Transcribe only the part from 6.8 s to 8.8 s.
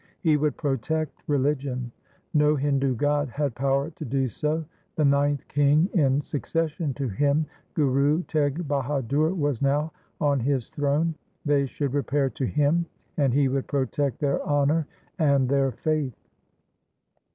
to him, Guru Teg